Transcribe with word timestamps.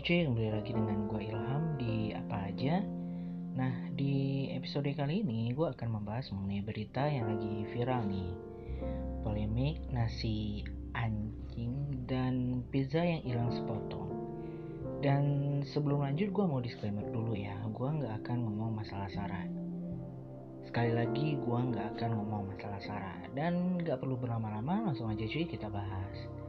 Hey 0.00 0.16
cuy, 0.16 0.32
kembali 0.32 0.50
lagi 0.56 0.72
dengan 0.72 0.98
gue 1.12 1.20
Ilham 1.28 1.64
di 1.76 2.16
apa 2.16 2.48
aja. 2.48 2.80
Nah, 3.52 3.92
di 3.92 4.48
episode 4.48 4.88
kali 4.96 5.20
ini 5.20 5.52
gue 5.52 5.68
akan 5.68 6.00
membahas 6.00 6.32
mengenai 6.32 6.64
berita 6.64 7.04
yang 7.04 7.28
lagi 7.28 7.68
viral 7.68 8.08
nih. 8.08 8.32
Polemik 9.20 9.76
nasi 9.92 10.64
anjing 10.96 12.00
dan 12.08 12.64
pizza 12.72 13.04
yang 13.04 13.20
hilang 13.28 13.52
sepotong. 13.52 14.08
Dan 15.04 15.24
sebelum 15.68 16.00
lanjut 16.00 16.32
gue 16.32 16.44
mau 16.48 16.64
disclaimer 16.64 17.04
dulu 17.04 17.36
ya 17.36 17.60
Gue 17.68 17.92
nggak 17.92 18.24
akan 18.24 18.48
ngomong 18.48 18.80
masalah 18.80 19.12
Sarah. 19.12 19.44
Sekali 20.64 20.96
lagi 20.96 21.36
gue 21.36 21.58
nggak 21.60 22.00
akan 22.00 22.10
ngomong 22.16 22.56
masalah 22.56 22.80
Sarah. 22.80 23.20
Dan 23.36 23.76
nggak 23.76 24.00
perlu 24.00 24.16
berlama-lama 24.16 24.80
langsung 24.80 25.12
aja 25.12 25.28
cuy 25.28 25.44
kita 25.44 25.68
bahas 25.68 26.40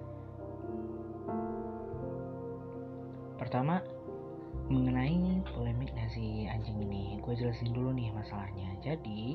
Pertama, 3.41 3.81
mengenai 4.69 5.41
polemik 5.57 5.89
nasi 5.97 6.45
anjing 6.45 6.77
ini, 6.77 7.17
gue 7.25 7.33
jelasin 7.33 7.73
dulu 7.73 7.89
nih 7.89 8.13
masalahnya. 8.13 8.69
Jadi, 8.85 9.33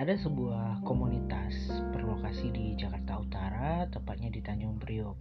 ada 0.00 0.16
sebuah 0.16 0.80
komunitas 0.88 1.52
berlokasi 1.92 2.48
di 2.48 2.72
Jakarta 2.80 3.20
Utara, 3.20 3.84
tepatnya 3.92 4.32
di 4.32 4.40
Tanjung 4.40 4.80
Priok, 4.80 5.20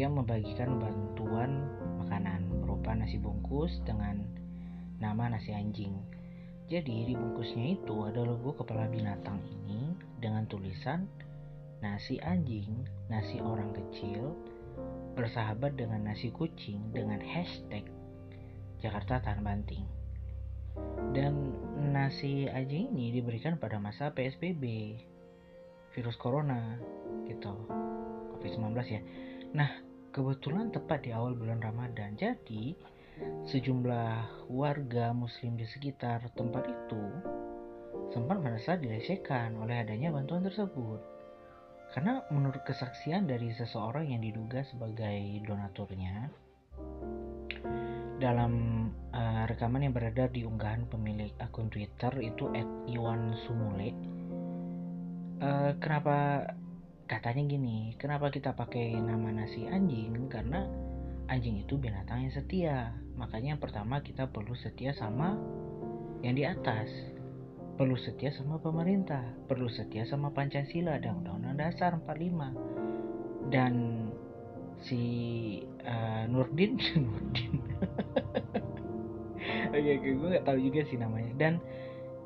yang 0.00 0.16
membagikan 0.16 0.80
bantuan 0.80 1.68
makanan 2.00 2.64
berupa 2.64 2.96
nasi 2.96 3.20
bungkus 3.20 3.84
dengan 3.84 4.24
nama 4.96 5.28
nasi 5.28 5.52
anjing. 5.52 5.92
Jadi, 6.72 7.12
di 7.12 7.12
bungkusnya 7.12 7.76
itu 7.76 8.08
ada 8.08 8.24
logo 8.24 8.56
kepala 8.56 8.88
binatang 8.88 9.44
ini 9.44 9.92
dengan 10.24 10.48
tulisan 10.48 11.04
nasi 11.84 12.16
anjing, 12.24 12.88
nasi 13.12 13.44
orang 13.44 13.76
kecil, 13.76 14.32
bersahabat 15.16 15.80
dengan 15.80 16.04
nasi 16.04 16.28
kucing 16.28 16.92
dengan 16.92 17.18
hashtag 17.20 17.88
Jakarta 18.80 19.24
Tahan 19.24 19.40
Banting. 19.40 19.84
Dan 21.16 21.56
nasi 21.92 22.44
anjing 22.52 22.92
ini 22.92 23.16
diberikan 23.16 23.56
pada 23.56 23.80
masa 23.80 24.12
PSBB 24.12 24.96
virus 25.96 26.20
corona 26.20 26.76
gitu. 27.24 27.56
Covid-19 28.36 28.76
ya. 28.92 29.00
Nah, 29.56 29.70
kebetulan 30.12 30.68
tepat 30.68 31.08
di 31.08 31.16
awal 31.16 31.32
bulan 31.32 31.64
Ramadan. 31.64 32.12
Jadi, 32.20 32.76
sejumlah 33.48 34.46
warga 34.52 35.16
muslim 35.16 35.56
di 35.56 35.64
sekitar 35.64 36.28
tempat 36.36 36.68
itu 36.68 37.02
sempat 38.12 38.38
merasa 38.38 38.76
dilecehkan 38.76 39.56
oleh 39.56 39.80
adanya 39.80 40.12
bantuan 40.12 40.44
tersebut. 40.44 41.15
Karena 41.94 42.24
menurut 42.32 42.62
kesaksian 42.66 43.28
dari 43.28 43.52
seseorang 43.54 44.10
yang 44.10 44.20
diduga 44.20 44.62
sebagai 44.66 45.42
donaturnya, 45.46 46.28
dalam 48.16 48.52
uh, 49.12 49.44
rekaman 49.44 49.84
yang 49.84 49.92
beredar 49.92 50.32
di 50.32 50.44
unggahan 50.48 50.88
pemilik 50.88 51.32
akun 51.36 51.68
Twitter 51.68 52.12
itu 52.20 52.48
@iwan 52.88 53.36
sumule, 53.44 53.92
uh, 55.44 55.72
kenapa 55.76 56.48
katanya 57.06 57.44
gini, 57.44 57.94
kenapa 58.00 58.32
kita 58.32 58.56
pakai 58.56 58.96
nama 58.96 59.30
nasi 59.32 59.68
anjing? 59.68 60.28
Karena 60.32 60.64
anjing 61.28 61.60
itu 61.60 61.76
binatang 61.76 62.24
yang 62.24 62.34
setia. 62.34 62.96
Makanya 63.16 63.56
yang 63.56 63.62
pertama 63.62 64.00
kita 64.00 64.28
perlu 64.28 64.56
setia 64.56 64.96
sama 64.96 65.36
yang 66.24 66.34
di 66.34 66.44
atas 66.48 66.88
perlu 67.76 67.94
setia 68.00 68.32
sama 68.32 68.56
pemerintah, 68.56 69.22
perlu 69.44 69.68
setia 69.68 70.08
sama 70.08 70.32
Pancasila 70.32 70.96
dan 70.96 71.20
Undang-Undang 71.20 71.56
Dasar 71.60 71.92
45. 72.00 73.52
Dan 73.52 73.72
si 74.80 75.00
uh, 75.84 76.24
Nurdin, 76.26 76.80
Nurdin, 77.04 77.54
oke, 79.70 79.76
okay, 79.76 80.12
gue 80.16 80.28
nggak 80.32 80.46
tahu 80.48 80.58
juga 80.58 80.80
sih 80.88 80.98
namanya. 80.98 81.32
Dan 81.36 81.60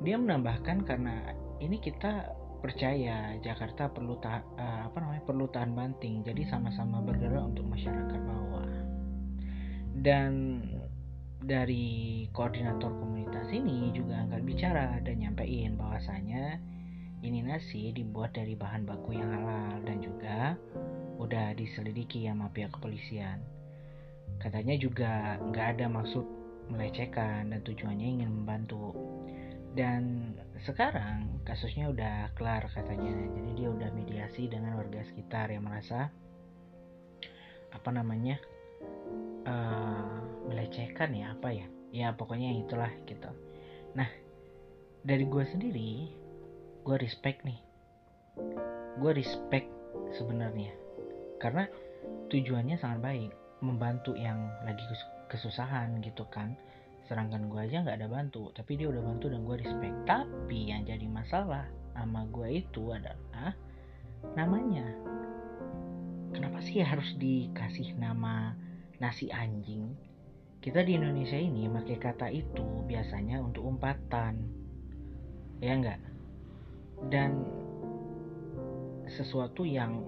dia 0.01 0.15
menambahkan 0.17 0.87
karena 0.87 1.35
ini 1.61 1.77
kita 1.77 2.31
percaya 2.63 3.35
Jakarta 3.41 3.89
perlu 3.89 4.17
ta 4.21 4.41
uh, 4.57 4.81
apa 4.87 4.97
namanya 5.03 5.23
perlu 5.27 5.45
tahan 5.51 5.75
banting, 5.75 6.23
jadi 6.23 6.47
sama-sama 6.47 7.03
bergerak 7.03 7.53
untuk 7.53 7.67
masyarakat 7.67 8.19
bawah. 8.23 8.71
Dan 10.01 10.63
dari 11.41 12.25
koordinator 12.29 12.93
komunitas 13.01 13.49
ini 13.49 13.89
juga 13.91 14.21
angkat 14.21 14.41
bicara 14.45 15.01
dan 15.01 15.17
nyampein 15.17 15.73
bahwasanya 15.73 16.61
ini 17.21 17.45
nasi 17.45 17.93
dibuat 17.93 18.33
dari 18.33 18.57
bahan 18.57 18.85
baku 18.85 19.17
yang 19.17 19.29
halal 19.29 19.77
dan 19.85 20.01
juga 20.01 20.57
udah 21.21 21.53
diselidiki 21.53 22.25
sama 22.25 22.49
pihak 22.49 22.73
kepolisian. 22.73 23.41
Katanya 24.41 24.73
juga 24.77 25.37
nggak 25.37 25.67
ada 25.77 25.85
maksud 25.85 26.25
melecehkan 26.73 27.53
dan 27.53 27.61
tujuannya 27.61 28.07
ingin 28.21 28.29
membantu. 28.41 28.97
Dan 29.77 30.33
sekarang 30.65 31.41
kasusnya 31.45 31.93
udah 31.93 32.33
kelar 32.33 32.65
katanya. 32.73 33.13
Jadi 33.37 33.49
dia 33.53 33.69
udah 33.69 33.89
mediasi 33.93 34.49
dengan 34.49 34.81
warga 34.81 35.05
sekitar 35.05 35.53
yang 35.53 35.69
merasa 35.69 36.09
apa 37.71 37.89
namanya 37.93 38.35
uh, 39.47 40.20
melecehkan 40.51 41.15
ya 41.15 41.31
apa 41.31 41.55
ya? 41.55 41.67
Ya 41.95 42.07
pokoknya 42.11 42.51
itulah 42.51 42.91
gitu. 43.07 43.31
Nah 43.95 44.07
dari 45.07 45.23
gue 45.23 45.43
sendiri 45.47 46.11
gue 46.83 46.97
respect 46.99 47.47
nih. 47.47 47.59
Gue 48.99 49.11
respect 49.15 49.71
sebenarnya. 50.19 50.75
Karena 51.39 51.65
tujuannya 52.27 52.75
sangat 52.75 52.99
baik 52.99 53.31
membantu 53.63 54.11
yang 54.19 54.51
lagi 54.67 54.83
kesusahan 55.31 56.03
gitu 56.03 56.27
kan. 56.27 56.59
Sedangkan 57.07 57.47
gue 57.47 57.59
aja 57.63 57.87
nggak 57.87 57.97
ada 58.03 58.11
bantu 58.11 58.51
tapi 58.51 58.75
dia 58.75 58.91
udah 58.91 58.99
bantu 58.99 59.31
dan 59.31 59.47
gue 59.47 59.55
respect. 59.55 59.95
Tapi 60.03 60.67
yang 60.67 60.83
jadi 60.83 61.07
masalah 61.07 61.63
sama 61.95 62.27
gue 62.27 62.59
itu 62.59 62.91
adalah 62.91 63.55
namanya. 64.35 64.85
Kenapa 66.31 66.63
sih 66.63 66.79
harus 66.79 67.11
dikasih 67.19 67.99
nama 67.99 68.55
nasi 69.01 69.27
anjing 69.33 70.10
kita 70.61 70.85
di 70.85 70.93
Indonesia 70.93 71.41
ini 71.41 71.65
pakai 71.65 71.97
kata 71.97 72.29
itu 72.29 72.85
biasanya 72.85 73.41
untuk 73.41 73.65
umpatan. 73.65 74.45
Ya 75.57 75.73
enggak 75.73 76.01
dan 77.09 77.41
sesuatu 79.09 79.65
yang 79.65 80.05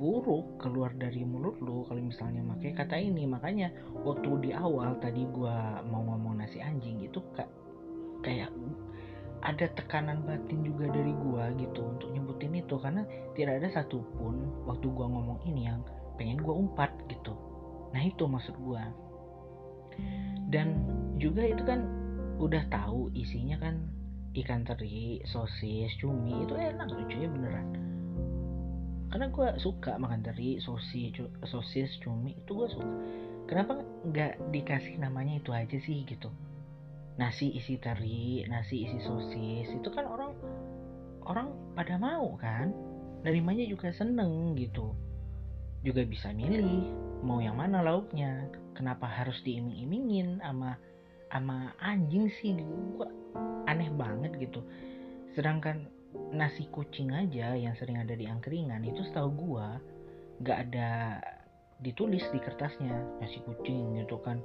buruk 0.00 0.56
keluar 0.56 0.96
dari 0.96 1.20
mulut 1.28 1.60
lu 1.60 1.84
kalau 1.84 2.00
misalnya 2.00 2.40
pakai 2.56 2.72
kata 2.72 2.96
ini. 2.96 3.28
Makanya 3.28 3.68
waktu 4.00 4.48
di 4.48 4.50
awal 4.56 4.96
tadi 5.04 5.28
gua 5.28 5.84
mau 5.84 6.00
ngomong 6.00 6.40
nasi 6.40 6.56
anjing 6.64 7.04
itu 7.04 7.20
kak 7.36 7.48
kayak 8.24 8.48
ada 9.44 9.68
tekanan 9.76 10.24
batin 10.24 10.64
juga 10.64 10.88
dari 10.88 11.12
gua 11.12 11.52
gitu 11.60 11.84
untuk 11.84 12.08
nyebutin 12.16 12.56
itu. 12.56 12.80
Karena 12.80 13.04
tidak 13.36 13.60
ada 13.60 13.68
satupun 13.68 14.64
waktu 14.64 14.88
gua 14.88 15.12
ngomong 15.12 15.44
ini 15.44 15.68
yang 15.68 15.84
pengen 16.16 16.40
gua 16.40 16.56
umpat 16.56 16.88
gitu. 17.12 17.36
Nah 17.92 18.00
itu 18.00 18.24
maksud 18.24 18.56
gua 18.64 18.88
dan 20.50 20.82
juga 21.20 21.46
itu 21.46 21.62
kan 21.62 21.86
udah 22.40 22.64
tahu 22.72 23.12
isinya 23.12 23.60
kan 23.60 23.76
ikan 24.34 24.62
teri, 24.62 25.20
sosis, 25.26 25.90
cumi 25.98 26.46
itu 26.46 26.54
enak 26.54 26.86
lucunya 26.86 27.26
beneran. 27.26 27.66
Karena 29.10 29.26
gue 29.26 29.48
suka 29.58 29.98
makan 29.98 30.22
teri, 30.22 30.62
sosis, 30.62 31.18
sosis, 31.42 31.90
cumi 31.98 32.38
itu 32.38 32.50
gue 32.54 32.68
suka. 32.70 32.90
Kenapa 33.50 33.82
nggak 34.06 34.54
dikasih 34.54 35.02
namanya 35.02 35.42
itu 35.42 35.50
aja 35.50 35.78
sih 35.82 36.06
gitu? 36.06 36.30
Nasi 37.18 37.50
isi 37.50 37.74
teri, 37.82 38.46
nasi 38.46 38.86
isi 38.86 39.02
sosis 39.02 39.66
itu 39.74 39.88
kan 39.90 40.06
orang 40.06 40.30
orang 41.26 41.50
pada 41.74 41.98
mau 41.98 42.38
kan? 42.38 42.70
Nerimanya 43.26 43.66
juga 43.66 43.90
seneng 43.90 44.54
gitu. 44.54 44.94
Juga 45.82 46.06
bisa 46.06 46.30
milih 46.30 47.09
mau 47.20 47.38
yang 47.40 47.56
mana 47.56 47.84
lauknya? 47.84 48.48
Kenapa 48.72 49.04
harus 49.04 49.36
diiming-imingin 49.44 50.40
sama 50.40 50.76
sama 51.28 51.76
anjing 51.80 52.32
sih? 52.40 52.56
Gua 52.96 53.08
aneh 53.68 53.92
banget 53.92 54.32
gitu. 54.40 54.64
Sedangkan 55.36 55.86
nasi 56.32 56.66
kucing 56.72 57.12
aja 57.12 57.54
yang 57.54 57.76
sering 57.78 58.00
ada 58.00 58.16
di 58.16 58.26
angkringan 58.26 58.82
itu 58.82 59.04
setahu 59.06 59.30
gua 59.36 59.78
nggak 60.40 60.58
ada 60.70 61.20
ditulis 61.84 62.24
di 62.32 62.40
kertasnya. 62.40 63.20
Nasi 63.20 63.38
kucing 63.44 64.00
gitu 64.00 64.16
kan. 64.24 64.40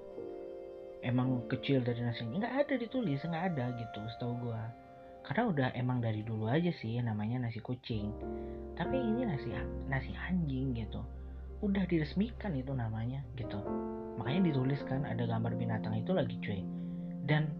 Emang 1.05 1.45
kecil 1.47 1.85
dari 1.85 2.01
nasinya 2.03 2.43
nggak 2.43 2.55
ada 2.67 2.73
ditulis 2.75 3.23
nggak 3.23 3.45
ada 3.55 3.65
gitu 3.79 3.99
setahu 4.17 4.51
gua. 4.51 4.63
Karena 5.25 5.43
udah 5.49 5.67
emang 5.73 6.03
dari 6.05 6.21
dulu 6.21 6.45
aja 6.51 6.69
sih 6.83 6.99
namanya 7.01 7.47
nasi 7.47 7.63
kucing. 7.63 8.11
Tapi 8.75 8.99
ini 8.99 9.23
nasi 9.23 9.49
nasi 9.87 10.11
anjing 10.13 10.75
gitu 10.75 11.01
udah 11.63 11.83
diresmikan 11.87 12.55
itu 12.55 12.71
namanya 12.75 13.23
gitu. 13.39 13.59
Makanya 14.19 14.51
dituliskan 14.51 15.07
ada 15.07 15.23
gambar 15.23 15.55
binatang 15.55 15.95
itu 15.95 16.11
lagi 16.11 16.35
cuy. 16.43 16.61
Dan 17.25 17.51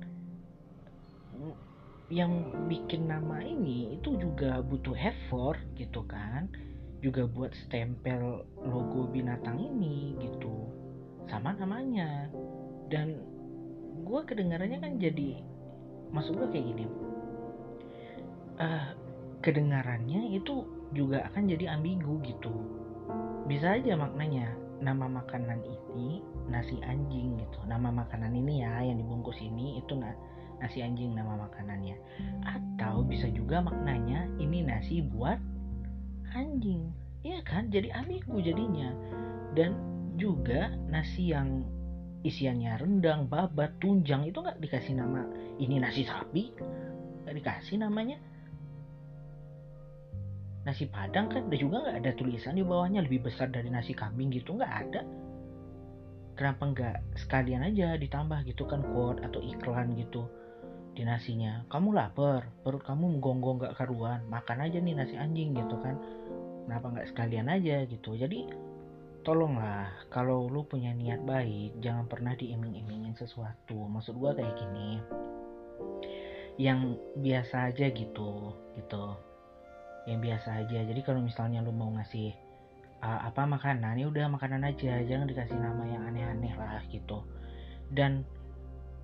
yang 2.12 2.54
bikin 2.70 3.10
nama 3.10 3.42
ini 3.42 3.98
itu 3.98 4.16
juga 4.20 4.60
butuh 4.64 4.96
effort 4.96 5.60
gitu 5.80 6.04
kan. 6.08 6.52
Juga 7.00 7.30
buat 7.30 7.54
stempel 7.68 8.44
logo 8.66 9.08
binatang 9.12 9.62
ini 9.62 10.18
gitu. 10.20 10.68
Sama 11.32 11.56
namanya. 11.56 12.28
Dan 12.92 13.20
gue 14.06 14.22
kedengarannya 14.28 14.80
kan 14.84 15.00
jadi 15.00 15.40
maksud 16.12 16.38
gue 16.38 16.48
kayak 16.52 16.66
gini. 16.76 16.86
Uh, 18.56 18.96
kedengarannya 19.44 20.32
itu 20.32 20.64
juga 20.96 21.28
akan 21.28 21.44
jadi 21.52 21.76
ambigu 21.76 22.24
gitu 22.24 22.85
bisa 23.46 23.78
aja 23.78 23.94
maknanya. 23.98 24.50
Nama 24.76 25.08
makanan 25.08 25.64
ini 25.64 26.20
nasi 26.52 26.76
anjing 26.84 27.40
gitu. 27.40 27.60
Nama 27.64 27.88
makanan 27.90 28.36
ini 28.36 28.62
ya 28.62 28.84
yang 28.84 29.00
dibungkus 29.00 29.40
ini 29.40 29.80
itu 29.80 29.96
nggak 29.96 30.18
nasi 30.60 30.84
anjing 30.84 31.16
nama 31.16 31.48
makanannya. 31.48 31.96
Atau 32.44 33.08
bisa 33.08 33.32
juga 33.32 33.64
maknanya 33.64 34.28
ini 34.38 34.68
nasi 34.68 35.00
buat 35.00 35.40
anjing. 36.36 36.92
Iya 37.24 37.40
kan? 37.48 37.72
Jadi 37.72 37.90
ambigu 37.96 38.44
jadinya. 38.44 38.92
Dan 39.56 39.80
juga 40.20 40.76
nasi 40.92 41.32
yang 41.32 41.64
isiannya 42.26 42.82
rendang, 42.82 43.30
babat, 43.30 43.78
tunjang 43.78 44.26
itu 44.26 44.42
nggak 44.42 44.58
dikasih 44.60 44.98
nama 44.98 45.24
ini 45.62 45.78
nasi 45.78 46.04
sapi, 46.04 46.52
nggak 47.24 47.36
dikasih 47.38 47.80
namanya 47.80 48.18
nasi 50.66 50.90
padang 50.90 51.30
kan 51.30 51.46
dan 51.46 51.58
juga 51.62 51.86
nggak 51.86 51.98
ada 52.02 52.12
tulisan 52.18 52.58
di 52.58 52.66
bawahnya 52.66 53.06
lebih 53.06 53.30
besar 53.30 53.54
dari 53.54 53.70
nasi 53.70 53.94
kambing 53.94 54.34
gitu 54.34 54.58
nggak 54.58 54.74
ada. 54.74 55.02
Kenapa 56.36 56.64
nggak 56.68 56.98
sekalian 57.16 57.64
aja 57.64 57.96
ditambah 57.96 58.44
gitu 58.50 58.66
kan 58.68 58.82
quote 58.82 59.22
atau 59.22 59.40
iklan 59.40 59.94
gitu 59.96 60.26
di 60.98 61.06
nasinya. 61.06 61.64
Kamu 61.70 61.94
lapar 61.94 62.50
perut 62.66 62.82
kamu 62.82 63.16
menggonggong 63.16 63.62
nggak 63.62 63.78
karuan 63.78 64.26
makan 64.28 64.66
aja 64.66 64.82
nih 64.82 64.98
nasi 64.98 65.16
anjing 65.16 65.54
gitu 65.54 65.78
kan. 65.80 65.96
Kenapa 66.66 66.92
nggak 66.92 67.08
sekalian 67.14 67.48
aja 67.48 67.86
gitu? 67.86 68.18
Jadi 68.18 68.50
tolonglah 69.22 69.94
kalau 70.10 70.50
lu 70.50 70.66
punya 70.66 70.92
niat 70.98 71.22
baik 71.24 71.78
jangan 71.78 72.10
pernah 72.10 72.34
diiming-imingin 72.34 73.14
sesuatu. 73.14 73.86
Maksud 73.86 74.18
gua 74.18 74.34
kayak 74.34 74.58
gini 74.58 74.98
yang 76.56 76.96
biasa 77.20 77.70
aja 77.70 77.92
gitu 77.92 78.56
gitu 78.80 79.35
yang 80.06 80.22
biasa 80.22 80.66
aja. 80.66 80.80
Jadi 80.86 81.02
kalau 81.02 81.22
misalnya 81.22 81.62
lu 81.66 81.74
mau 81.74 81.90
ngasih 81.94 82.34
uh, 83.02 83.20
apa 83.30 83.46
makanan 83.46 83.98
ya 83.98 84.06
udah 84.10 84.26
makanan 84.30 84.62
aja. 84.66 85.02
Jangan 85.06 85.30
dikasih 85.30 85.58
nama 85.58 85.84
yang 85.86 86.06
aneh-aneh 86.06 86.54
lah 86.58 86.82
gitu. 86.90 87.26
Dan 87.90 88.26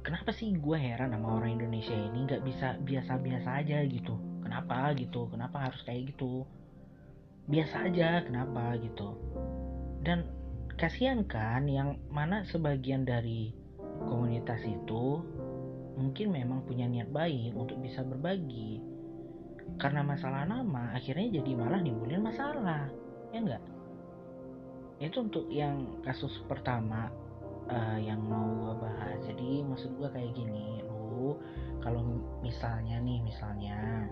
kenapa 0.02 0.34
sih 0.34 0.54
gue 0.58 0.78
heran 0.78 1.14
sama 1.14 1.42
orang 1.42 1.62
Indonesia 1.62 1.94
ini 1.94 2.26
nggak 2.26 2.44
bisa 2.46 2.78
biasa-biasa 2.82 3.50
aja 3.66 3.82
gitu? 3.86 4.18
Kenapa 4.42 4.94
gitu? 4.98 5.30
Kenapa 5.30 5.70
harus 5.70 5.82
kayak 5.86 6.14
gitu? 6.14 6.46
Biasa 7.50 7.90
aja 7.90 8.22
kenapa 8.26 8.78
gitu? 8.78 9.18
Dan 10.02 10.26
kasihan 10.78 11.22
kan 11.26 11.70
yang 11.70 12.02
mana 12.10 12.42
sebagian 12.46 13.06
dari 13.06 13.54
komunitas 14.06 14.66
itu 14.66 15.22
mungkin 15.94 16.34
memang 16.34 16.66
punya 16.66 16.90
niat 16.90 17.14
baik 17.14 17.54
untuk 17.54 17.78
bisa 17.78 18.02
berbagi 18.02 18.82
karena 19.80 20.02
masalah 20.04 20.44
nama 20.48 20.92
akhirnya 20.96 21.40
jadi 21.40 21.52
malah 21.56 21.80
nimbulin 21.80 22.24
masalah. 22.24 22.90
Ya 23.32 23.40
enggak 23.40 23.64
itu 25.02 25.18
untuk 25.18 25.50
yang 25.50 25.82
kasus 26.06 26.30
pertama 26.46 27.10
uh, 27.66 27.98
yang 27.98 28.22
mau 28.22 28.46
gue 28.46 28.74
bahas. 28.86 29.18
Jadi 29.26 29.66
maksud 29.66 29.98
gue 29.98 30.10
kayak 30.14 30.32
gini 30.38 30.86
lu 30.86 31.34
kalau 31.82 32.06
misalnya 32.46 33.02
nih 33.02 33.18
misalnya 33.26 34.06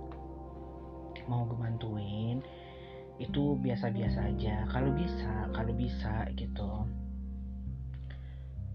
mau 1.30 1.46
gue 1.46 1.58
bantuin 1.62 2.42
itu 3.22 3.54
biasa-biasa 3.62 4.34
aja. 4.34 4.66
Kalau 4.74 4.90
bisa 4.98 5.46
kalau 5.54 5.74
bisa 5.78 6.26
gitu 6.34 6.90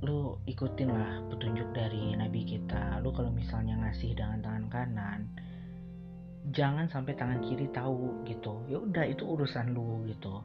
lu 0.04 0.36
ikutin 0.46 0.94
lah 0.94 1.18
petunjuk 1.34 1.66
dari 1.74 2.14
nabi 2.14 2.46
kita. 2.46 3.02
Lu 3.02 3.10
kalau 3.10 3.34
misalnya 3.34 3.74
ngasih 3.82 4.14
dengan 4.14 4.38
tangan 4.38 4.66
kanan 4.70 5.20
jangan 6.52 6.90
sampai 6.90 7.16
tangan 7.16 7.40
kiri 7.40 7.70
tahu 7.72 8.26
gitu. 8.28 8.64
Ya 8.68 8.82
udah 8.82 9.04
itu 9.08 9.24
urusan 9.24 9.72
lu 9.72 10.04
gitu. 10.10 10.44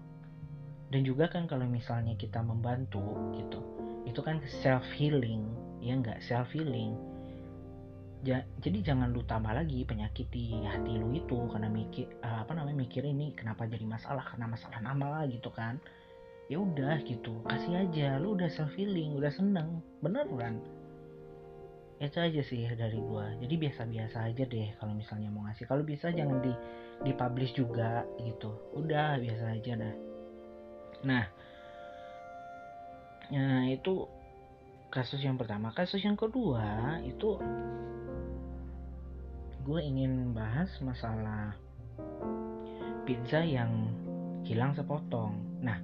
Dan 0.90 1.04
juga 1.06 1.28
kan 1.28 1.46
kalau 1.46 1.68
misalnya 1.70 2.16
kita 2.18 2.42
membantu 2.42 3.34
gitu 3.38 3.62
itu 4.10 4.26
kan 4.26 4.42
self 4.64 4.86
healing 4.98 5.46
ya 5.84 5.94
nggak? 6.00 6.18
Self 6.26 6.50
healing 6.56 6.98
ja, 8.20 8.44
jadi 8.60 8.84
jangan 8.92 9.16
lu 9.16 9.24
tambah 9.24 9.56
lagi 9.56 9.88
penyakit 9.88 10.28
di 10.28 10.60
hati 10.68 11.00
lu 11.00 11.16
itu 11.16 11.40
karena 11.56 11.72
mikir 11.72 12.12
uh, 12.20 12.44
apa 12.44 12.52
namanya 12.52 12.84
mikir 12.84 13.04
ini 13.08 13.32
kenapa 13.32 13.64
jadi 13.64 13.88
masalah? 13.88 14.28
Karena 14.28 14.52
masalah 14.52 14.80
nama 14.84 15.06
lah 15.08 15.24
gitu 15.32 15.48
kan. 15.56 15.80
Ya 16.52 16.60
udah 16.60 17.00
gitu 17.08 17.40
kasih 17.48 17.88
aja. 17.88 18.20
Lu 18.20 18.36
udah 18.36 18.52
self 18.52 18.76
healing 18.76 19.16
udah 19.16 19.32
seneng. 19.32 19.80
Beneran 20.04 20.60
itu 22.00 22.16
aja 22.16 22.42
sih 22.48 22.64
dari 22.80 22.96
gua. 22.96 23.28
Jadi 23.44 23.60
biasa-biasa 23.60 24.32
aja 24.32 24.44
deh 24.48 24.72
kalau 24.80 24.96
misalnya 24.96 25.28
mau 25.28 25.44
ngasih. 25.48 25.68
Kalau 25.68 25.84
bisa 25.84 26.08
jangan 26.16 26.40
di 26.40 26.54
dipublish 27.04 27.52
juga 27.60 28.08
gitu. 28.24 28.56
Udah 28.72 29.20
biasa 29.20 29.46
aja 29.60 29.72
dah. 29.76 29.96
Nah 31.04 31.26
nah 33.30 33.68
itu 33.68 34.08
kasus 34.88 35.20
yang 35.20 35.36
pertama. 35.36 35.76
Kasus 35.76 36.00
yang 36.00 36.16
kedua 36.16 37.04
itu 37.04 37.36
gue 39.68 39.82
ingin 39.84 40.32
bahas 40.32 40.72
masalah 40.80 41.54
pizza 43.04 43.44
yang 43.44 43.92
hilang 44.48 44.72
sepotong. 44.72 45.36
Nah 45.60 45.84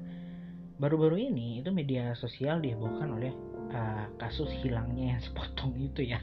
baru-baru 0.80 1.28
ini 1.28 1.60
itu 1.60 1.76
media 1.76 2.16
sosial 2.16 2.64
dihebohkan 2.64 3.12
oleh 3.12 3.36
uh, 3.72 4.06
kasus 4.20 4.50
hilangnya 4.62 5.16
yang 5.16 5.22
sepotong 5.22 5.74
itu 5.80 6.12
ya. 6.14 6.20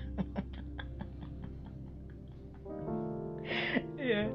Ya 4.03 4.27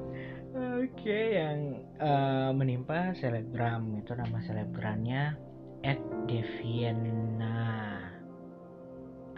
oke 0.56 0.88
okay, 0.96 1.44
yang 1.44 1.84
uh, 2.00 2.50
menimpa 2.56 3.12
selebgram 3.20 4.00
itu 4.00 4.16
nama 4.16 4.40
selebgramnya 4.42 5.36
Ed 5.84 6.00
Deviena 6.24 7.68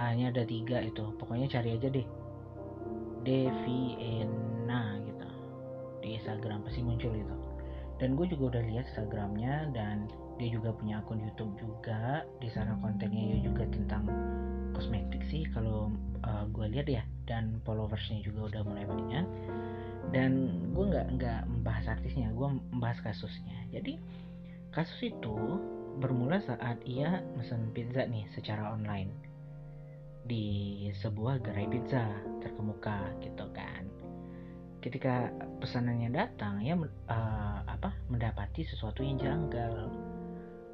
A 0.01 0.17
nya 0.17 0.33
ada 0.33 0.49
tiga 0.49 0.81
itu 0.81 1.13
pokoknya 1.21 1.45
cari 1.53 1.77
aja 1.77 1.93
deh. 1.93 2.09
Deviena 3.21 4.97
gitu. 5.05 5.29
Di 6.01 6.17
Instagram 6.17 6.65
pasti 6.65 6.81
muncul 6.81 7.13
itu. 7.13 7.37
Dan 8.01 8.17
gue 8.17 8.25
juga 8.33 8.57
udah 8.57 8.63
lihat 8.65 8.89
Instagramnya 8.89 9.69
dan 9.77 10.09
dia 10.41 10.49
juga 10.57 10.73
punya 10.73 11.05
akun 11.05 11.21
YouTube 11.21 11.53
juga. 11.61 12.25
Di 12.41 12.49
sana 12.49 12.73
kontennya 12.81 13.45
juga 13.45 13.69
tentang 13.69 14.09
kosmetik 14.73 15.21
sih 15.29 15.45
kalau 15.53 15.93
uh, 16.25 16.49
gue 16.49 16.67
lihat 16.73 16.89
ya. 16.89 17.05
Dan 17.29 17.61
followersnya 17.69 18.25
juga 18.25 18.49
udah 18.49 18.63
mulai 18.65 18.89
banyak. 18.89 19.27
Dan 20.17 20.33
gue 20.73 20.85
nggak 20.89 21.21
nggak 21.21 21.41
membahas 21.45 22.01
artisnya 22.01 22.33
gue 22.33 22.49
membahas 22.73 23.05
kasusnya. 23.05 23.69
Jadi 23.69 24.01
kasus 24.73 25.13
itu 25.13 25.37
bermula 26.01 26.41
saat 26.41 26.81
ia 26.89 27.21
pesan 27.37 27.69
pizza 27.77 28.09
nih 28.09 28.25
secara 28.33 28.73
online. 28.73 29.13
Di 30.25 30.89
sebuah 31.05 31.45
gerai 31.45 31.69
pizza 31.69 32.09
terkemuka 32.41 33.13
gitu 33.21 33.45
kan. 33.53 33.85
Ketika 34.81 35.29
pesanannya 35.61 36.09
datang 36.09 36.65
ya 36.65 36.73
uh, 36.73 37.61
apa 37.69 37.93
mendapati 38.09 38.65
sesuatu 38.65 39.05
yang 39.05 39.21
janggal 39.21 39.93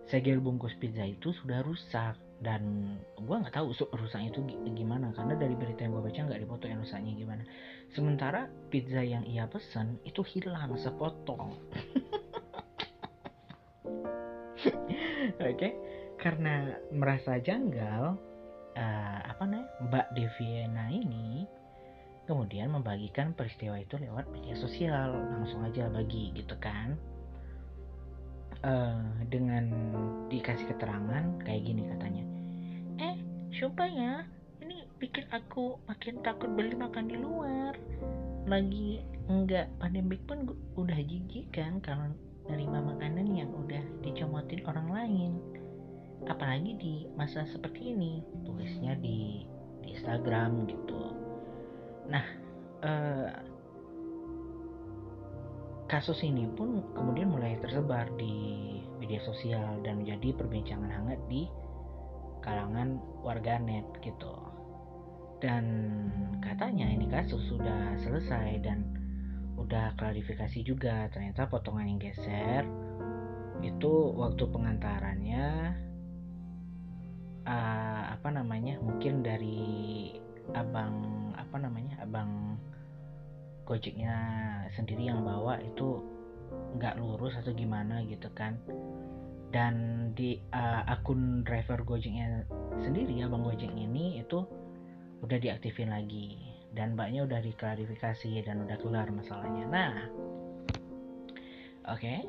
segel 0.06 0.38
bungkus 0.42 0.74
pizza 0.78 1.04
itu 1.06 1.34
sudah 1.42 1.62
rusak. 1.62 2.16
Dan 2.36 2.94
gue 3.16 3.32
nggak 3.32 3.56
tahu 3.56 3.72
rusaknya 3.96 4.28
itu 4.28 4.44
gimana. 4.76 5.08
Karena 5.16 5.34
dari 5.40 5.56
berita 5.56 5.88
yang 5.88 5.96
gue 5.96 6.04
baca 6.04 6.20
nggak 6.20 6.40
dipoto 6.44 6.64
yang 6.68 6.80
rusaknya 6.84 7.12
gimana. 7.16 7.42
Sementara 7.96 8.50
pizza 8.68 9.00
yang 9.00 9.24
ia 9.24 9.48
pesan 9.48 9.96
itu 10.04 10.20
hilang 10.20 10.76
sepotong. 10.76 11.56
Oke? 15.36 15.56
Okay? 15.56 15.72
karena 16.16 16.74
merasa 16.90 17.38
janggal 17.38 18.16
uh, 18.74 19.20
apa 19.30 19.44
nih 19.46 19.64
Mbak 19.86 20.06
Deviena 20.16 20.88
ini 20.90 21.44
kemudian 22.26 22.72
membagikan 22.74 23.30
peristiwa 23.36 23.78
itu 23.78 23.94
lewat 24.00 24.26
media 24.34 24.58
sosial. 24.58 25.14
Langsung 25.14 25.62
aja 25.62 25.86
bagi 25.86 26.34
gitu 26.34 26.58
kan 26.58 27.15
uh, 28.66 28.98
dengan 29.30 29.70
dikasih 30.26 30.66
keterangan 30.74 31.24
kayak 31.46 31.62
gini 31.62 31.86
katanya. 31.86 32.24
Eh 32.98 33.16
sumpah 33.54 33.88
ya? 33.88 34.14
Ini 34.60 34.90
bikin 34.98 35.30
aku 35.30 35.78
makin 35.86 36.20
takut 36.26 36.50
beli 36.50 36.74
makan 36.74 37.06
di 37.06 37.16
luar. 37.16 37.78
Lagi 38.50 39.02
enggak 39.30 39.70
pandemik 39.78 40.22
pun 40.26 40.50
udah 40.74 40.98
jijik 40.98 41.50
kan 41.54 41.78
kalau 41.82 42.10
nerima 42.46 42.78
makanan 42.82 43.26
yang 43.34 43.50
udah 43.54 43.82
dicomotin 44.02 44.62
orang 44.66 44.88
lain. 44.90 45.32
Apalagi 46.26 46.74
di 46.78 46.94
masa 47.14 47.46
seperti 47.46 47.94
ini 47.94 48.22
tulisnya 48.42 48.98
di, 48.98 49.46
di 49.82 49.94
Instagram 49.94 50.66
gitu. 50.66 51.14
Nah 52.10 52.26
uh, 52.82 53.30
kasus 55.86 56.18
ini 56.26 56.50
pun 56.54 56.82
kemudian 56.94 57.30
mulai 57.30 57.58
tersebar 57.62 58.10
di 58.18 58.66
media 58.98 59.22
sosial 59.22 59.78
dan 59.86 60.02
menjadi 60.02 60.34
perbincangan 60.34 60.90
hangat 60.90 61.20
di 61.30 61.46
kalangan 62.42 62.98
warganet 63.22 63.86
gitu. 64.02 64.34
Dan 65.38 65.64
katanya 66.42 66.90
ini 66.90 67.06
kasus 67.06 67.42
sudah 67.46 67.94
selesai 68.02 68.66
dan 68.66 68.82
udah 69.58 69.94
klarifikasi 69.98 70.60
juga. 70.66 71.06
Ternyata 71.14 71.46
potongan 71.46 71.86
yang 71.86 72.00
geser 72.02 72.64
itu 73.64 73.92
waktu 74.14 74.44
pengantarannya 74.52 75.46
uh, 77.46 78.02
apa 78.12 78.28
namanya 78.28 78.76
mungkin 78.82 79.24
dari 79.24 80.12
abang 80.54 81.32
apa 81.34 81.56
namanya 81.58 81.98
abang 82.04 82.60
gojeknya 83.66 84.14
sendiri 84.78 85.10
yang 85.10 85.26
bawa 85.26 85.58
itu 85.58 86.00
nggak 86.78 86.96
lurus 87.02 87.34
atau 87.36 87.50
gimana 87.50 88.06
gitu 88.06 88.30
kan. 88.32 88.54
Dan 89.50 89.74
di 90.14 90.38
uh, 90.54 90.86
akun 90.86 91.42
driver 91.42 91.82
gojeknya 91.82 92.46
sendiri 92.78 93.18
abang 93.26 93.42
gojek 93.42 93.70
ini 93.74 94.22
itu 94.22 94.46
udah 95.26 95.38
diaktifin 95.42 95.90
lagi. 95.90 96.38
Dan 96.70 96.94
mbaknya 96.94 97.26
udah 97.26 97.40
diklarifikasi 97.42 98.46
dan 98.46 98.62
udah 98.62 98.76
kelar 98.78 99.10
masalahnya. 99.10 99.64
Nah 99.66 99.94
oke. 101.90 102.00
Okay. 102.00 102.22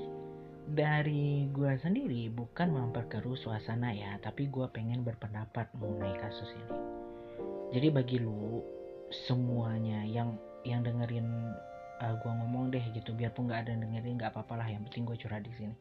dari 0.67 1.47
gue 1.47 1.79
sendiri 1.79 2.27
bukan 2.27 2.75
memperkeruh 2.75 3.39
suasana 3.39 3.95
ya 3.95 4.19
tapi 4.19 4.51
gue 4.51 4.67
pengen 4.75 4.99
berpendapat 4.99 5.71
mengenai 5.79 6.19
kasus 6.19 6.51
ini. 6.59 6.75
Jadi 7.71 7.87
bagi 7.87 8.19
lu 8.19 8.59
semuanya 9.11 10.03
yang 10.03 10.35
yang 10.65 10.81
dengerin 10.81 11.27
uh, 12.01 12.13
gue 12.17 12.31
ngomong 12.31 12.73
deh 12.73 12.83
gitu 12.95 13.13
biarpun 13.13 13.49
nggak 13.49 13.67
ada 13.67 13.69
yang 13.75 13.81
dengerin 13.89 14.13
nggak 14.17 14.31
apa-apa 14.33 14.63
lah 14.63 14.67
yang 14.69 14.81
penting 14.89 15.05
gue 15.05 15.17
curhat 15.19 15.43
di 15.45 15.53
sini 15.57 15.75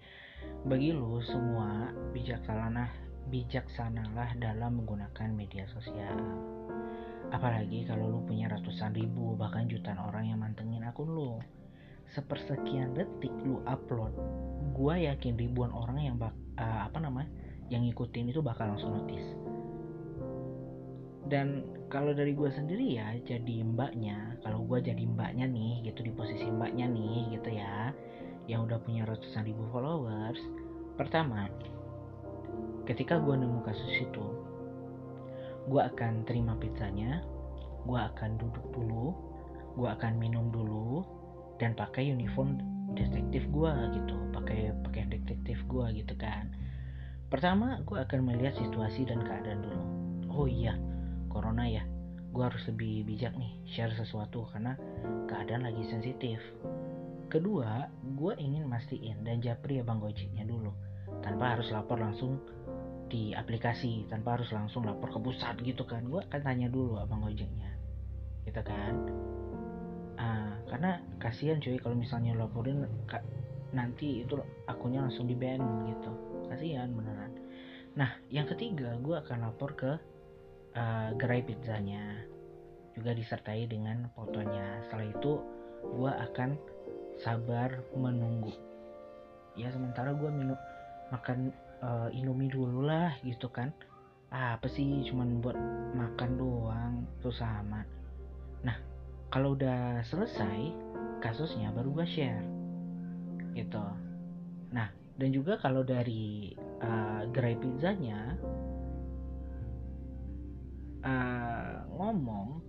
bagi 0.69 0.93
lu 0.93 1.21
semua 1.25 1.93
bijaksana 2.13 2.89
bijaksanalah 3.27 4.39
dalam 4.39 4.85
menggunakan 4.85 5.29
media 5.35 5.67
sosial 5.73 6.19
Apalagi 7.35 7.83
kalau 7.91 8.07
lu 8.07 8.21
punya 8.23 8.47
ratusan 8.47 8.95
ribu 8.95 9.35
bahkan 9.35 9.67
jutaan 9.67 9.99
orang 9.99 10.31
yang 10.31 10.39
mantengin 10.39 10.87
akun 10.87 11.11
lu. 11.11 11.43
Sepersekian 12.15 12.95
detik 12.95 13.35
lu 13.43 13.59
upload, 13.67 14.15
gua 14.71 14.95
yakin 14.95 15.35
ribuan 15.35 15.75
orang 15.75 16.07
yang 16.07 16.15
bak 16.23 16.31
uh, 16.55 16.87
apa 16.87 17.03
namanya 17.03 17.27
yang 17.67 17.83
ngikutin 17.83 18.31
itu 18.31 18.39
bakal 18.39 18.71
langsung 18.71 18.95
notice. 18.95 19.27
Dan 21.27 21.67
kalau 21.91 22.15
dari 22.15 22.35
gue 22.35 22.51
sendiri 22.51 22.99
ya 22.99 23.19
jadi 23.27 23.67
mbaknya, 23.67 24.39
kalau 24.47 24.63
gue 24.63 24.79
jadi 24.79 25.03
mbaknya 25.03 25.51
nih 25.51 25.91
gitu 25.91 26.07
di 26.07 26.13
posisi 26.15 26.47
mbaknya 26.47 26.87
nih 26.87 27.35
gitu 27.35 27.51
ya, 27.51 27.91
yang 28.47 28.67
udah 28.67 28.79
punya 28.79 29.03
ratusan 29.07 29.43
ribu 29.43 29.67
followers, 29.75 30.39
pertama, 30.95 31.51
ketika 32.87 33.19
gue 33.19 33.35
nemu 33.35 33.59
kasus 33.67 34.07
itu, 34.07 34.27
gue 35.67 35.83
akan 35.83 36.23
terima 36.23 36.55
pizzanya 36.55 37.27
gue 37.87 37.99
akan 37.99 38.39
duduk 38.39 38.67
dulu 38.75 39.15
gue 39.79 39.89
akan 39.89 40.19
minum 40.19 40.51
dulu 40.51 41.07
dan 41.63 41.75
pakai 41.75 42.11
uniform 42.11 42.59
detektif 42.95 43.47
gue 43.51 43.73
gitu 43.95 44.17
pakai 44.35 44.75
pakai 44.85 45.03
detektif 45.09 45.59
gue 45.69 45.87
gitu 45.97 46.15
kan. 46.17 46.49
Pertama 47.29 47.83
gue 47.85 47.99
akan 47.99 48.25
melihat 48.25 48.57
situasi 48.57 49.05
dan 49.05 49.21
keadaan 49.21 49.61
dulu. 49.65 49.85
Oh 50.33 50.47
iya 50.49 50.77
corona 51.37 51.69
ya. 51.69 51.85
Gue 52.33 52.49
harus 52.49 52.65
lebih 52.65 53.05
bijak 53.05 53.37
nih 53.37 53.61
share 53.69 53.93
sesuatu 53.93 54.49
karena 54.49 54.73
keadaan 55.29 55.69
lagi 55.69 55.85
sensitif. 55.93 56.41
Kedua 57.29 57.93
gue 58.17 58.33
ingin 58.41 58.65
mastiin 58.65 59.21
dan 59.21 59.45
japri 59.45 59.85
abang 59.85 60.01
gojeknya 60.01 60.49
dulu 60.49 60.73
tanpa 61.21 61.57
harus 61.57 61.69
lapor 61.69 62.01
langsung 62.01 62.41
di 63.07 63.37
aplikasi 63.37 64.09
tanpa 64.09 64.41
harus 64.41 64.51
langsung 64.51 64.89
lapor 64.89 65.13
ke 65.13 65.21
pusat 65.21 65.61
gitu 65.61 65.85
kan. 65.85 66.09
Gue 66.09 66.25
akan 66.25 66.41
tanya 66.41 66.73
dulu 66.73 66.97
abang 66.97 67.21
ojeknya 67.21 67.77
gitu 68.49 68.63
kan. 68.65 68.95
Uh, 70.17 70.57
karena 70.73 71.05
kasihan 71.21 71.61
cuy 71.61 71.77
kalau 71.77 71.93
misalnya 71.93 72.33
laporin 72.33 72.89
nanti 73.77 74.25
itu 74.25 74.41
akunnya 74.65 75.05
langsung 75.05 75.29
di 75.29 75.37
ban 75.37 75.61
gitu. 75.85 76.13
Kasihan 76.49 76.89
beneran. 76.97 77.33
Nah 77.97 78.17
yang 78.33 78.49
ketiga 78.49 78.97
gue 79.01 79.17
akan 79.19 79.51
lapor 79.51 79.77
ke 79.77 79.93
uh, 80.77 81.09
gerai 81.17 81.43
pizzanya. 81.43 82.05
Juga 82.93 83.17
disertai 83.17 83.65
dengan 83.69 84.09
fotonya. 84.13 84.85
Setelah 84.87 85.07
itu 85.09 85.33
gue 85.97 86.13
akan 86.13 86.51
sabar 87.21 87.81
menunggu. 87.97 88.53
Ya 89.57 89.73
sementara 89.73 90.13
gue 90.13 90.29
minum 90.29 90.57
makan 91.09 91.53
uh, 91.81 92.09
Indomie 92.13 92.53
dulu 92.53 92.85
lah 92.85 93.17
gitu 93.25 93.49
kan. 93.49 93.73
Ah, 94.29 94.61
apa 94.61 94.69
sih? 94.69 95.05
Cuman 95.09 95.41
buat 95.41 95.57
makan 95.97 96.31
doang. 96.37 96.95
Susah 97.25 97.65
amat 97.65 97.97
nah 98.67 98.77
kalau 99.31 99.55
udah 99.55 100.03
selesai 100.07 100.75
kasusnya 101.23 101.71
baru 101.75 101.95
gue 102.03 102.07
share. 102.07 102.45
Gitu. 103.55 103.85
Nah 104.75 104.89
dan 105.17 105.29
juga 105.33 105.57
kalau 105.57 105.81
dari 105.81 106.53
uh, 106.85 107.25
gerai 107.33 107.57
pizzanya 107.57 108.37
uh, 111.07 111.87
ngomong 111.95 112.61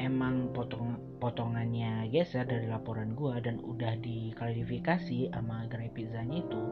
emang 0.00 0.50
potong 0.50 0.98
potongannya 1.20 2.08
geser 2.10 2.48
dari 2.48 2.66
laporan 2.66 3.12
gue 3.12 3.36
dan 3.44 3.60
udah 3.60 4.00
diklarifikasi 4.00 5.30
sama 5.30 5.68
gerai 5.68 5.92
pizzanya 5.92 6.40
itu 6.40 6.62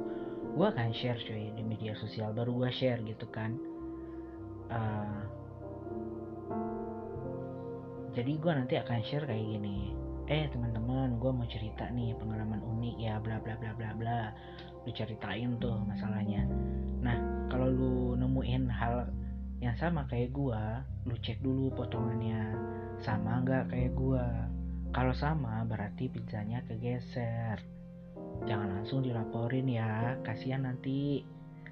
gue 0.59 0.67
akan 0.67 0.91
share 0.91 1.21
cuy 1.23 1.55
di 1.55 1.63
media 1.63 1.95
sosial. 1.95 2.35
Baru 2.35 2.57
gue 2.59 2.71
share 2.73 2.99
gitu 3.07 3.31
kan. 3.31 3.55
Uh, 4.69 5.23
jadi 8.17 8.33
gue 8.35 8.53
nanti 8.53 8.75
akan 8.75 8.99
share 9.07 9.29
kayak 9.29 9.45
gini. 9.45 9.95
Eh 10.27 10.51
teman-teman 10.51 11.21
gue 11.23 11.31
mau 11.31 11.47
cerita 11.47 11.87
nih 11.95 12.17
pengalaman 12.19 12.59
unik 12.59 12.97
ya 12.99 13.23
bla 13.23 13.39
bla 13.39 13.55
bla 13.55 13.71
bla 13.77 13.95
bla. 13.95 14.21
Lu 14.83 14.91
ceritain 14.91 15.55
tuh 15.63 15.79
masalahnya. 15.87 16.43
Nah 17.05 17.17
kalau 17.53 17.71
lu 17.71 18.19
nemuin 18.19 18.67
hal 18.67 19.07
yang 19.59 19.75
sama 19.75 20.07
kayak 20.07 20.31
gue 20.31 20.63
lu 21.11 21.17
cek 21.19 21.43
dulu 21.43 21.75
potongannya. 21.75 22.55
Sama 23.03 23.43
nggak 23.43 23.75
kayak 23.75 23.93
gue 23.95 24.27
kalau 24.95 25.15
sama 25.15 25.67
berarti 25.67 26.07
pizzanya 26.07 26.63
kegeser. 26.67 27.59
Jangan 28.47 28.79
langsung 28.81 29.03
dilaporin 29.03 29.67
ya 29.67 30.15
kasihan 30.23 30.63
nanti 30.63 31.27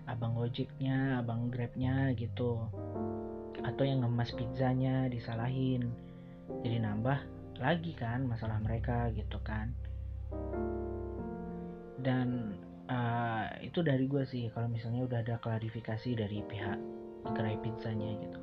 abang 0.07 0.35
gojeknya 0.35 1.23
abang 1.23 1.47
grabnya 1.47 2.11
gitu. 2.19 2.59
Atau 3.63 3.87
yang 3.87 4.03
ngemas 4.03 4.35
pizzanya 4.35 5.07
disalahin. 5.07 5.87
Jadi 6.67 6.83
nambah 6.83 7.19
lagi 7.63 7.95
kan 7.95 8.27
masalah 8.27 8.59
mereka 8.59 9.15
gitu 9.15 9.39
kan. 9.47 9.71
Dan 12.03 12.59
uh, 12.91 13.47
itu 13.63 13.79
dari 13.83 14.11
gue 14.11 14.27
sih 14.27 14.51
kalau 14.51 14.67
misalnya 14.67 15.07
udah 15.07 15.19
ada 15.23 15.37
klarifikasi 15.39 16.11
dari 16.19 16.43
pihak 16.43 17.06
gerai 17.25 17.57
pizzanya 17.63 18.11
gitu. 18.21 18.41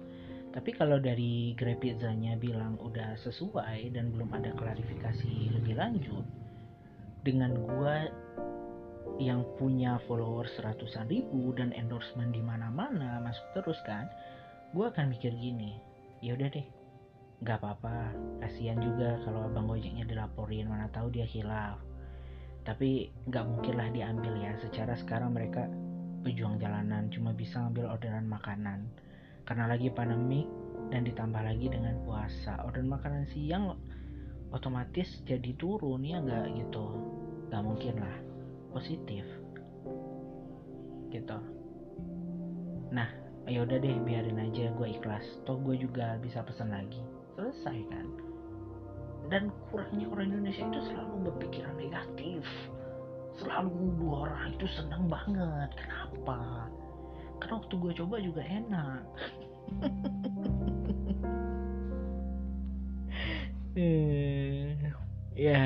Tapi 0.54 0.70
kalau 0.78 1.02
dari 1.02 1.58
gerai 1.58 1.78
pizzanya 1.78 2.38
bilang 2.38 2.78
udah 2.78 3.18
sesuai 3.22 3.94
dan 3.94 4.14
belum 4.14 4.30
ada 4.34 4.54
klarifikasi 4.54 5.54
lebih 5.58 5.78
lanjut 5.78 6.26
dengan 7.26 7.58
gua 7.58 8.10
yang 9.22 9.46
punya 9.62 10.02
followers 10.10 10.54
ratusan 10.62 11.06
ribu 11.06 11.54
dan 11.54 11.70
endorsement 11.78 12.34
di 12.34 12.42
mana-mana 12.42 13.22
masuk 13.22 13.46
terus 13.62 13.78
kan 13.86 14.10
gua 14.74 14.90
akan 14.90 15.14
mikir 15.14 15.34
gini 15.38 15.78
ya 16.22 16.34
udah 16.34 16.50
deh 16.50 16.68
nggak 17.44 17.60
apa-apa. 17.60 18.16
Kasihan 18.40 18.80
juga 18.80 19.20
kalau 19.28 19.52
abang 19.52 19.68
gojeknya 19.68 20.08
dilaporin 20.08 20.72
mana 20.72 20.88
tahu 20.96 21.12
dia 21.12 21.28
hilaf. 21.28 21.76
Tapi 22.64 23.12
nggak 23.28 23.44
mungkin 23.44 23.76
lah 23.76 23.92
diambil 23.92 24.34
ya. 24.40 24.56
Secara 24.64 24.96
sekarang 24.96 25.36
mereka 25.36 25.68
pejuang 26.24 26.58
jalanan 26.58 27.12
cuma 27.12 27.36
bisa 27.36 27.60
ngambil 27.60 28.00
orderan 28.00 28.26
makanan. 28.26 28.88
Karena 29.44 29.68
lagi 29.68 29.92
pandemik 29.92 30.48
dan 30.90 31.04
ditambah 31.04 31.44
lagi 31.44 31.68
dengan 31.68 32.00
puasa 32.08 32.64
orderan 32.64 32.90
makanan 32.90 33.28
siang 33.36 33.76
otomatis 34.56 35.22
jadi 35.28 35.52
turun 35.60 36.02
ya 36.02 36.24
nggak 36.24 36.56
gitu? 36.56 36.86
Nggak 37.52 37.64
mungkin 37.64 37.96
lah 38.00 38.18
positif. 38.72 39.28
Gitu. 41.12 41.38
Nah 42.90 43.10
ya 43.44 43.68
udah 43.68 43.78
deh 43.78 44.00
biarin 44.02 44.40
aja 44.40 44.72
gue 44.74 44.88
ikhlas. 44.88 45.26
Toh 45.44 45.60
gue 45.60 45.76
juga 45.76 46.18
bisa 46.24 46.42
pesan 46.42 46.72
lagi. 46.72 47.04
Selesai 47.36 47.78
kan? 47.92 48.08
Dan 49.32 49.50
kurangnya 49.72 50.06
orang 50.12 50.30
Indonesia 50.30 50.64
itu 50.68 50.80
selalu 50.92 51.32
berpikiran 51.32 51.76
negatif. 51.80 52.44
Selalu 53.42 53.98
dua 53.98 54.30
orang 54.30 54.54
itu 54.54 54.68
senang 54.78 55.10
banget. 55.10 55.70
Kenapa 55.74 56.03
karena 57.44 57.60
waktu 57.60 57.76
gue 57.76 57.94
coba 58.00 58.16
juga 58.24 58.42
enak. 58.48 59.04
Hmm, 63.76 64.80
ya 65.52 65.66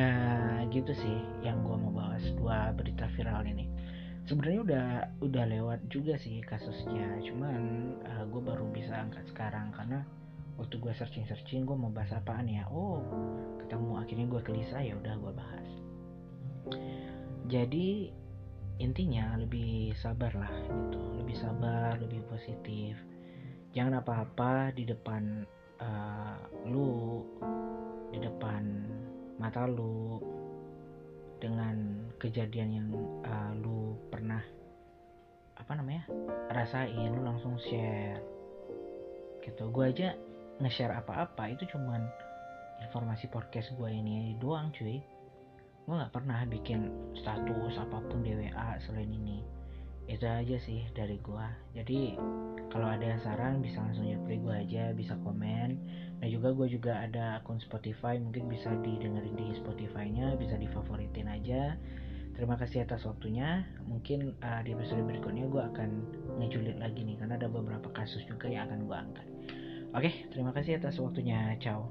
gitu 0.73 0.91
sih 0.97 1.17
yang 1.45 1.61
gue 1.61 1.77
mau 1.77 1.93
bahas 1.93 2.25
dua 2.33 2.73
berita 2.73 3.05
viral 3.13 3.45
ini. 3.45 3.69
Sebenarnya 4.25 4.59
udah 4.65 4.87
udah 5.21 5.43
lewat 5.47 5.79
juga 5.93 6.17
sih 6.17 6.41
kasusnya. 6.41 7.21
Cuman 7.21 7.93
uh, 8.09 8.25
gue 8.25 8.41
baru 8.41 8.65
bisa 8.73 8.97
angkat 8.97 9.29
sekarang 9.29 9.69
karena 9.71 10.01
waktu 10.57 10.81
gue 10.81 10.93
searching 10.97 11.29
searching 11.29 11.63
gue 11.63 11.77
mau 11.77 11.93
bahas 11.93 12.09
apaan 12.11 12.49
ya? 12.49 12.65
Oh 12.73 13.05
ketemu 13.61 14.01
akhirnya 14.01 14.25
gue 14.27 14.41
gelisah 14.43 14.81
ya 14.81 14.97
udah 14.97 15.13
gue 15.13 15.33
bahas. 15.37 15.69
Jadi 17.47 18.11
intinya 18.77 19.37
lebih 19.37 19.93
sabar 19.97 20.29
lah 20.37 20.53
gitu 20.69 21.01
lebih 21.21 21.35
sabar 21.37 21.97
lebih 21.99 22.21
positif. 22.29 22.95
Jangan 23.75 24.01
apa-apa 24.01 24.71
di 24.73 24.87
depan 24.87 25.45
uh, 25.81 26.39
lu 26.65 27.21
di 28.09 28.19
depan 28.23 28.63
mata 29.37 29.67
lu 29.67 30.17
dengan 31.37 32.07
kejadian 32.17 32.69
yang 32.73 32.87
uh, 33.27 33.51
lu 33.59 33.93
pernah 34.09 34.41
apa 35.57 35.71
namanya 35.77 36.07
rasain 36.53 37.13
lu 37.13 37.21
langsung 37.21 37.59
share. 37.59 38.21
Gitu. 39.43 39.63
Gue 39.69 39.93
aja 39.93 40.15
nge-share 40.57 40.95
apa-apa 40.95 41.53
itu 41.53 41.69
cuman 41.69 42.01
informasi 42.81 43.29
podcast 43.29 43.73
gue 43.77 43.89
ini 43.89 44.37
doang 44.37 44.73
cuy 44.73 45.01
gue 45.87 45.95
nggak 45.95 46.11
pernah 46.11 46.43
bikin 46.51 46.91
status 47.15 47.79
apa 47.79 48.03
pun 48.11 48.19
di 48.19 48.35
WA 48.35 48.75
selain 48.83 49.07
ini. 49.07 49.39
Itu 50.03 50.27
aja 50.27 50.59
sih 50.59 50.83
dari 50.91 51.15
gue 51.23 51.47
jadi 51.71 52.19
kalau 52.67 52.91
ada 52.91 53.15
saran 53.23 53.63
bisa 53.63 53.79
langsung 53.79 54.03
japri 54.03 54.35
gue 54.35 54.51
aja 54.51 54.91
bisa 54.91 55.15
komen. 55.23 55.79
Dan 56.19 56.27
juga 56.27 56.51
gue 56.51 56.67
juga 56.67 57.07
ada 57.07 57.39
akun 57.39 57.63
Spotify 57.63 58.19
mungkin 58.19 58.51
bisa 58.51 58.67
didengerin 58.83 59.39
di 59.39 59.55
Spotify-nya 59.63 60.35
bisa 60.35 60.59
difavoritin 60.59 61.31
aja. 61.31 61.79
Terima 62.35 62.59
kasih 62.59 62.83
atas 62.83 63.07
waktunya. 63.07 63.63
Mungkin 63.87 64.35
uh, 64.43 64.59
di 64.67 64.75
episode 64.75 65.07
berikutnya 65.07 65.47
gue 65.47 65.63
akan 65.71 65.89
ngejulit 66.43 66.75
lagi 66.83 67.07
nih 67.07 67.15
karena 67.15 67.39
ada 67.39 67.47
beberapa 67.47 67.87
kasus 67.95 68.27
juga 68.27 68.51
yang 68.51 68.67
akan 68.67 68.79
gue 68.83 68.97
angkat. 68.97 69.27
Oke, 69.95 70.11
terima 70.35 70.51
kasih 70.51 70.83
atas 70.83 70.99
waktunya. 70.99 71.55
Ciao. 71.63 71.87